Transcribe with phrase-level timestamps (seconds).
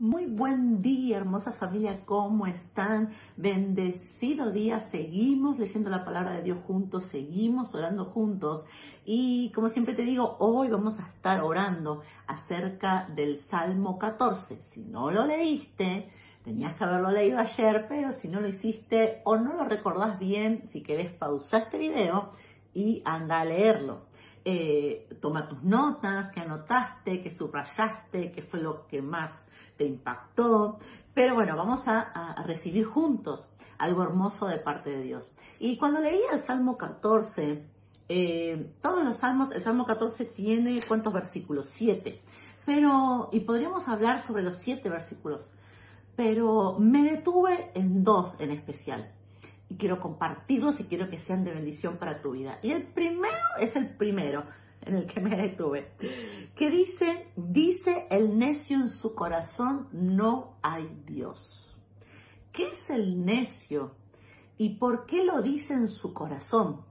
[0.00, 3.12] Muy buen día, hermosa familia, ¿cómo están?
[3.36, 8.64] Bendecido día, seguimos leyendo la palabra de Dios juntos, seguimos orando juntos
[9.04, 14.62] y como siempre te digo, hoy vamos a estar orando acerca del Salmo 14.
[14.62, 16.10] Si no lo leíste,
[16.42, 20.64] tenías que haberlo leído ayer, pero si no lo hiciste o no lo recordás bien,
[20.66, 22.32] si querés pausa este video
[22.74, 24.12] y anda a leerlo.
[24.46, 30.78] Eh, toma tus notas, que anotaste, que subrayaste, qué fue lo que más te impactó.
[31.14, 35.32] Pero bueno, vamos a, recibir juntos algo hermoso de parte de Dios.
[35.58, 37.64] Y cuando leía el Salmo 14,
[38.08, 41.66] eh, todos los salmos, el Salmo 14 tiene cuántos versículos?
[41.70, 42.20] Siete.
[42.66, 45.50] Pero, y podríamos hablar sobre los siete versículos,
[46.16, 49.10] pero me detuve en dos en especial
[49.76, 52.58] quiero compartirlos y quiero que sean de bendición para tu vida.
[52.62, 54.44] Y el primero es el primero
[54.82, 55.92] en el que me detuve,
[56.54, 61.76] que dice, dice el necio en su corazón, no hay Dios.
[62.52, 63.94] ¿Qué es el necio?
[64.58, 66.82] ¿Y por qué lo dice en su corazón?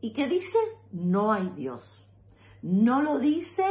[0.00, 0.58] ¿Y qué dice?
[0.92, 2.06] No hay Dios.
[2.60, 3.64] No lo dice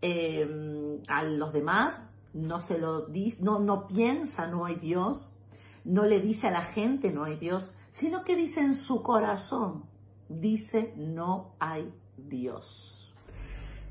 [0.00, 2.00] em, a los demás,
[2.32, 5.26] no se lo dice, no, no piensa, no hay Dios
[5.84, 9.84] no le dice a la gente no hay Dios, sino que dice en su corazón,
[10.28, 13.12] dice no hay Dios.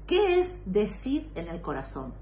[0.07, 2.13] ¿Qué es decir en el corazón?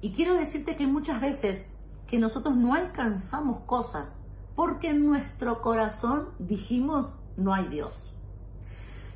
[0.00, 1.66] Y quiero decirte que muchas veces
[2.06, 4.14] que nosotros no alcanzamos cosas
[4.54, 8.14] porque en nuestro corazón dijimos no hay Dios.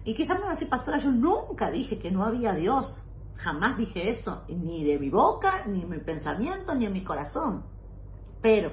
[0.04, 2.96] Y quizás me van a decir, pastora, yo nunca dije que no había Dios.
[3.36, 7.64] Jamás dije eso, ni de mi boca, ni en mi pensamiento, ni en mi corazón.
[8.40, 8.72] Pero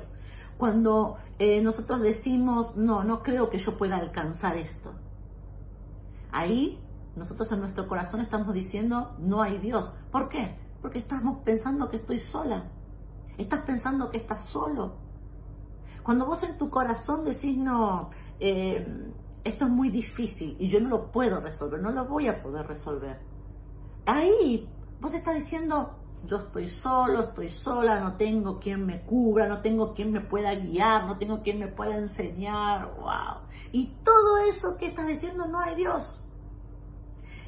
[0.59, 4.91] cuando eh, nosotros decimos, no, no creo que yo pueda alcanzar esto.
[6.33, 6.77] Ahí
[7.15, 9.93] nosotros en nuestro corazón estamos diciendo, no hay Dios.
[10.11, 10.59] ¿Por qué?
[10.81, 12.65] Porque estamos pensando que estoy sola.
[13.37, 14.97] Estás pensando que estás solo.
[16.03, 18.09] Cuando vos en tu corazón decís, no,
[18.41, 18.85] eh,
[19.45, 22.67] esto es muy difícil y yo no lo puedo resolver, no lo voy a poder
[22.67, 23.17] resolver.
[24.05, 24.67] Ahí
[24.99, 29.93] vos estás diciendo, yo estoy solo, estoy sola, no tengo quien me cubra, no tengo
[29.93, 33.41] quien me pueda guiar, no tengo quien me pueda enseñar, wow.
[33.71, 36.21] Y todo eso que estás diciendo no hay Dios.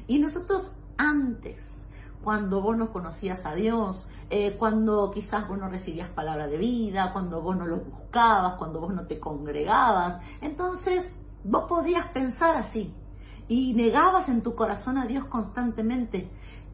[0.06, 1.90] Y nosotros antes,
[2.22, 7.12] cuando vos no conocías a Dios, eh, cuando quizás vos no recibías palabra de vida,
[7.12, 12.94] cuando vos no lo buscabas, cuando vos no te congregabas, entonces vos podías pensar así
[13.48, 16.30] y negabas en tu corazón a Dios constantemente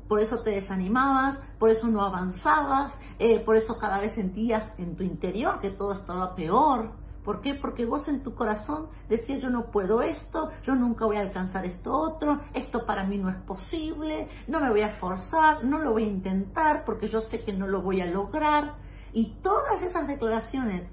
[0.08, 4.96] por eso te desanimabas, por eso no avanzabas, eh, por eso cada vez sentías en
[4.96, 6.92] tu interior que todo estaba peor.
[7.24, 7.54] ¿Por qué?
[7.54, 11.66] Porque vos en tu corazón decías yo no puedo esto, yo nunca voy a alcanzar
[11.66, 15.92] esto otro, esto para mí no es posible, no me voy a esforzar, no lo
[15.92, 18.76] voy a intentar porque yo sé que no lo voy a lograr.
[19.12, 20.90] Y todas esas declaraciones,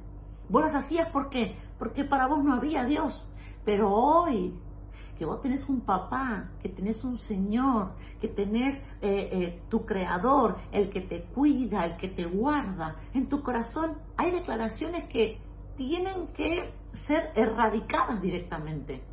[0.49, 1.09] vos las hacías.
[1.09, 1.55] Porque
[2.09, 3.29] para vos no había Dios.
[3.63, 4.53] Pero hoy
[5.17, 10.57] que vos tenés un papá, que tenés un Señor, que tenés eh, eh, tu Creador,
[10.71, 12.97] el que te cuida, el que te guarda.
[13.13, 15.39] En tu corazón hay declaraciones que
[15.77, 19.03] tienen que ser erradicadas directamente.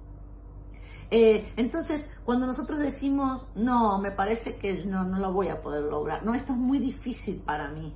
[1.11, 5.83] Eh, entonces, cuando nosotros decimos, no, me parece que no, no lo voy a poder
[5.83, 7.95] lograr, no, esto es muy difícil para mí.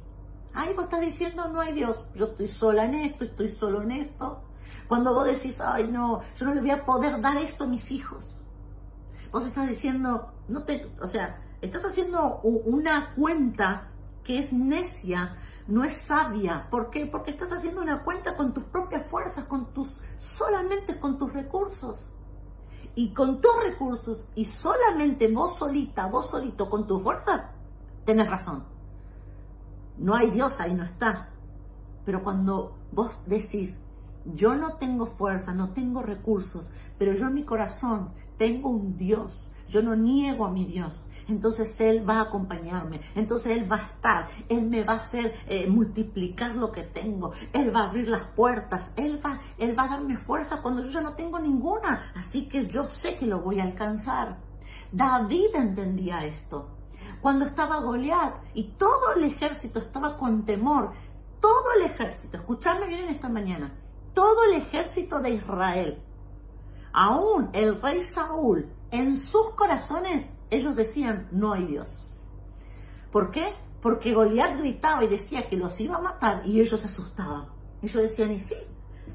[0.53, 3.93] Ahí vos estás diciendo, no hay Dios, yo estoy sola en esto, estoy solo en
[3.93, 4.43] esto,
[4.89, 7.91] cuando vos decís, ay no, yo no le voy a poder dar esto a mis
[7.91, 8.37] hijos.
[9.33, 13.91] Vos estás diciendo, no te, o sea, estás haciendo una cuenta
[14.25, 16.69] que es necia, no es sabia.
[16.71, 17.07] ¿Por qué?
[17.07, 22.13] Porque estás haciendo una cuenta con tus propias fuerzas, con tus, solamente con tus recursos.
[22.95, 27.45] Y con tus recursos y solamente vos solita, vos solito, con tus fuerzas,
[28.07, 28.65] tenés razón.
[29.99, 31.29] No hay Dios, ahí no está.
[32.07, 33.83] Pero cuando vos decís,
[34.35, 39.51] yo no tengo fuerza, no tengo recursos, pero yo en mi corazón tengo un Dios.
[39.69, 41.05] Yo no niego a mi Dios.
[41.29, 43.01] Entonces Él va a acompañarme.
[43.17, 44.29] Entonces Él va a estar.
[44.49, 47.33] Él me va a hacer eh, multiplicar lo que tengo.
[47.53, 48.95] Él va a abrir las puertas.
[48.97, 52.13] Él va, Él va a darme fuerza cuando yo ya no tengo ninguna.
[52.15, 54.39] Así que yo sé que lo voy a alcanzar.
[54.93, 56.71] David entendía esto.
[57.21, 60.93] Cuando estaba Goliat y todo el ejército estaba con temor.
[61.41, 63.73] Todo el ejército, escuchadme bien esta mañana
[64.17, 66.03] todo el ejército de Israel,
[66.95, 72.09] aún el rey Saúl, en sus corazones ellos decían, no hay Dios.
[73.13, 73.53] ¿Por qué?
[73.83, 77.49] Porque Goliat gritaba y decía que los iba a matar y ellos se asustaban.
[77.83, 78.57] Ellos decían, y sí,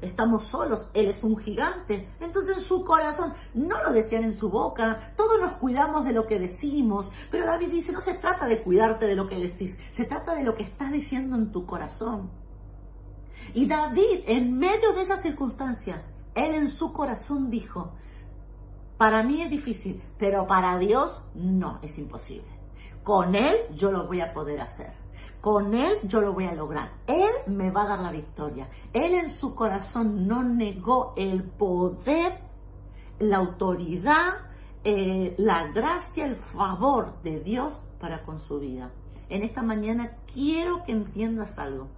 [0.02, 2.08] estamos solos, Él es un gigante.
[2.20, 6.28] Entonces en su corazón, no lo decían en su boca, todos nos cuidamos de lo
[6.28, 10.04] que decimos, pero David dice, no se trata de cuidarte de lo que decís, se
[10.04, 12.41] trata de lo que estás diciendo en tu corazón.
[13.54, 16.02] Y David, en medio de esa circunstancia,
[16.34, 17.92] él en su corazón dijo,
[18.96, 22.46] para mí es difícil, pero para Dios no, es imposible.
[23.02, 24.92] Con Él yo lo voy a poder hacer.
[25.40, 26.92] Con Él yo lo voy a lograr.
[27.08, 28.68] Él me va a dar la victoria.
[28.92, 32.38] Él en su corazón no negó el poder,
[33.18, 34.34] la autoridad,
[34.84, 38.92] eh, la gracia, el favor de Dios para con su vida.
[39.28, 41.88] En esta mañana quiero que entiendas algo.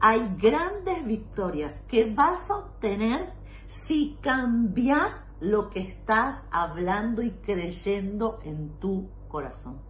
[0.00, 3.32] Hay grandes victorias que vas a obtener
[3.66, 9.80] si cambias lo que estás hablando y creyendo en tu corazón.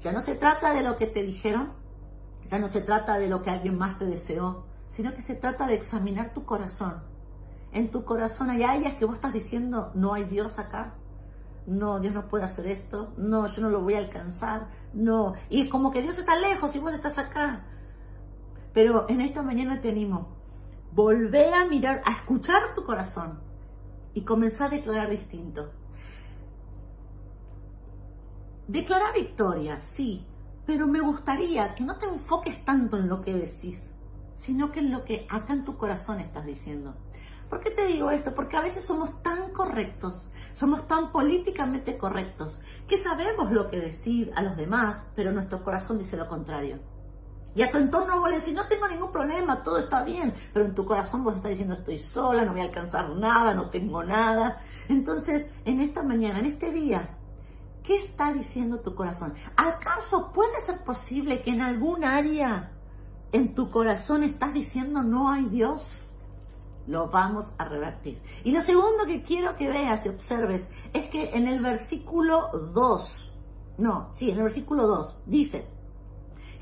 [0.00, 1.72] Ya no se trata de lo que te dijeron,
[2.50, 5.66] ya no se trata de lo que alguien más te deseó, sino que se trata
[5.66, 7.02] de examinar tu corazón.
[7.72, 10.94] En tu corazón hay áreas que vos estás diciendo, no hay Dios acá,
[11.66, 15.34] no, Dios no puede hacer esto, no, yo no lo voy a alcanzar, no.
[15.48, 17.64] Y es como que Dios está lejos y vos estás acá.
[18.72, 20.28] Pero en esta mañana te animo,
[20.92, 23.40] volver a mirar, a escuchar tu corazón
[24.14, 25.70] y comenzar a declarar distinto.
[28.68, 30.26] Declarar victoria, sí,
[30.66, 33.90] pero me gustaría que no te enfoques tanto en lo que decís,
[34.36, 36.94] sino que en lo que acá en tu corazón estás diciendo.
[37.50, 38.34] ¿Por qué te digo esto?
[38.34, 44.32] Porque a veces somos tan correctos, somos tan políticamente correctos, que sabemos lo que decir
[44.36, 46.78] a los demás, pero nuestro corazón dice lo contrario.
[47.54, 50.64] Y a tu entorno vos le decís, no tengo ningún problema, todo está bien, pero
[50.64, 54.02] en tu corazón vos estás diciendo, estoy sola, no voy a alcanzar nada, no tengo
[54.02, 54.60] nada.
[54.88, 57.18] Entonces, en esta mañana, en este día,
[57.82, 59.34] ¿Qué está diciendo tu corazón?
[59.56, 62.70] ¿Acaso puede ser posible que en algún área
[63.32, 66.06] en tu corazón estás diciendo no hay Dios?
[66.86, 68.22] Lo vamos a revertir.
[68.44, 73.36] Y lo segundo que quiero que veas y observes es que en el versículo 2,
[73.78, 75.66] no, sí, en el versículo 2 dice,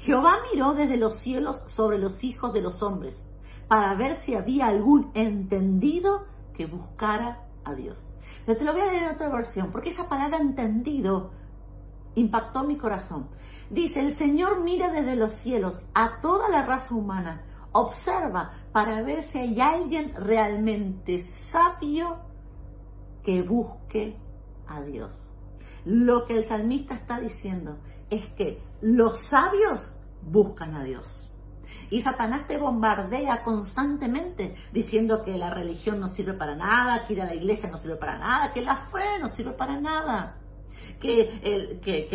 [0.01, 3.23] Jehová miró desde los cielos sobre los hijos de los hombres
[3.69, 6.25] para ver si había algún entendido
[6.55, 8.17] que buscara a Dios.
[8.47, 11.31] Pero te lo voy a leer en otra versión, porque esa palabra entendido
[12.15, 13.29] impactó mi corazón.
[13.69, 19.23] Dice, el Señor mira desde los cielos a toda la raza humana, observa para ver
[19.23, 22.17] si hay alguien realmente sabio
[23.23, 24.17] que busque
[24.67, 25.29] a Dios.
[25.85, 27.77] Lo que el salmista está diciendo
[28.09, 29.93] es que los sabios
[30.23, 31.31] buscan a Dios.
[31.91, 37.23] Y Satanás te bombardea constantemente diciendo que la religión no sirve para nada, que ir
[37.23, 40.37] a la iglesia no sirve para nada, que la fe no sirve para nada.
[41.01, 41.41] Que,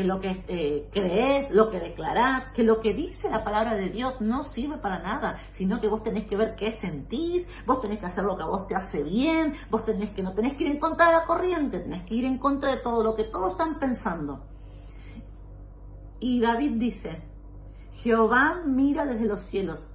[0.06, 4.22] lo que eh, crees, lo que declarás, que lo que dice la palabra de Dios
[4.22, 8.06] no sirve para nada, sino que vos tenés que ver qué sentís, vos tenés que
[8.06, 10.72] hacer lo que a vos te hace bien, vos tenés que no tenés que ir
[10.72, 13.54] en contra de la corriente, tenés que ir en contra de todo lo que todos
[13.54, 14.55] están pensando.
[16.20, 17.22] Y David dice,
[17.94, 19.92] Jehová mira desde los cielos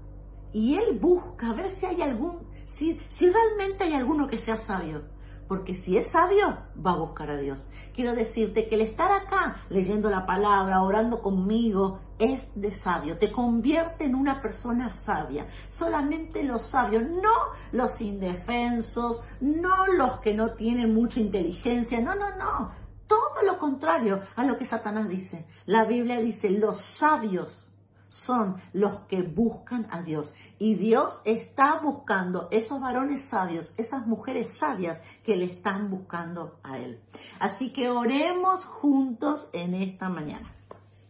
[0.53, 4.57] y él busca a ver si hay algún, si, si realmente hay alguno que sea
[4.57, 5.03] sabio.
[5.51, 7.71] Porque si es sabio, va a buscar a Dios.
[7.93, 13.19] Quiero decirte que el estar acá leyendo la palabra, orando conmigo, es de sabio.
[13.19, 15.49] Te convierte en una persona sabia.
[15.69, 17.35] Solamente los sabios, no
[17.73, 22.01] los indefensos, no los que no tienen mucha inteligencia.
[22.01, 22.71] No, no, no.
[23.11, 25.45] Todo lo contrario a lo que Satanás dice.
[25.67, 27.67] La Biblia dice, los sabios
[28.09, 30.33] son los que buscan a Dios.
[30.61, 36.79] Y Dios está buscando esos varones sabios, esas mujeres sabias que le están buscando a
[36.79, 37.01] Él.
[37.41, 40.55] Así que oremos juntos en esta mañana.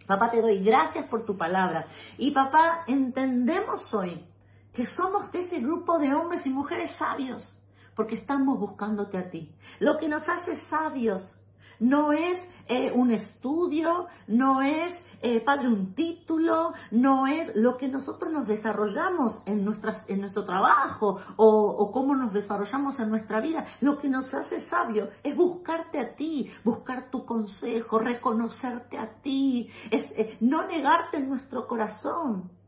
[0.07, 1.85] Papá, te doy gracias por tu palabra.
[2.17, 4.27] Y papá, entendemos hoy
[4.73, 7.59] que somos de ese grupo de hombres y mujeres sabios,
[7.95, 9.55] porque estamos buscándote a ti.
[9.81, 11.37] Lo que nos hace sabios
[11.81, 17.89] no es eh, un estudio, no es, eh, Padre, un título, no es lo que
[17.89, 23.67] nosotros nos desarrollamos en, nuestras, en nuestro trabajo o, cómo nos desarrollamos en nuestra vida.
[23.81, 29.69] Lo que nos hace sabio es buscarte a ti, buscar tu consejo, reconocerte a ti,
[29.91, 32.60] es eh, no negarte en nuestro corazón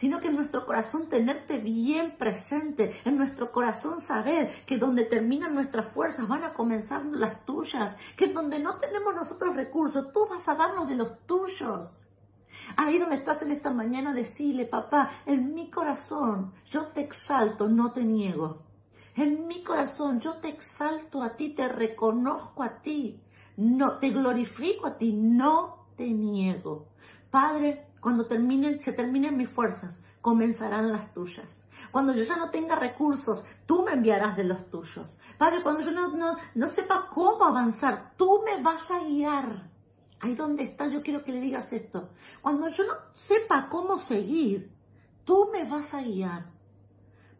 [0.00, 5.52] sino que en nuestro corazón tenerte bien presente, en nuestro corazón saber que donde terminan
[5.52, 10.48] nuestras fuerzas van a comenzar las tuyas, que donde no tenemos nosotros recursos, tú vas
[10.48, 12.06] a darnos de los tuyos.
[12.78, 17.92] Ahí donde estás en esta mañana, decirle, papá, en mi corazón yo te exalto, no
[17.92, 18.62] te niego.
[19.16, 23.22] En mi corazón yo te exalto a ti, te reconozco a ti,
[23.58, 26.86] no te glorifico a ti, no te niego.
[27.30, 31.64] Padre, cuando terminen, se terminen mis fuerzas, comenzarán las tuyas.
[31.90, 35.18] Cuando yo ya no tenga recursos, tú me enviarás de los tuyos.
[35.38, 39.70] Padre, cuando yo no, no, sepa cómo avanzar, tú me vas a guiar.
[40.20, 42.10] Ahí donde estás, yo quiero que le digas esto.
[42.42, 44.70] Cuando yo no sepa cómo seguir,
[45.24, 46.46] tú me vas a guiar.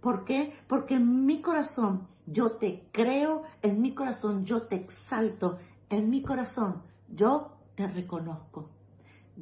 [0.00, 0.58] ¿Por qué?
[0.66, 5.58] Porque en mi corazón yo te creo, en mi corazón yo te exalto,
[5.90, 8.70] en mi corazón yo te reconozco.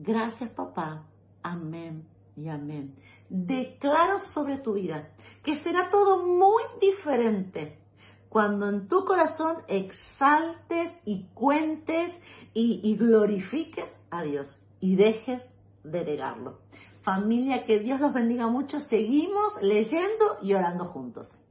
[0.00, 1.04] Gracias papá.
[1.42, 2.94] Amén y amén.
[3.28, 5.10] Declaro sobre tu vida
[5.42, 7.80] que será todo muy diferente
[8.28, 12.22] cuando en tu corazón exaltes y cuentes
[12.54, 15.50] y, y glorifiques a Dios y dejes
[15.82, 16.60] de negarlo.
[17.02, 18.78] Familia, que Dios los bendiga mucho.
[18.78, 21.42] Seguimos leyendo y orando juntos.